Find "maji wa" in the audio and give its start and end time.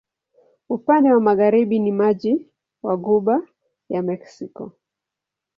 1.91-2.97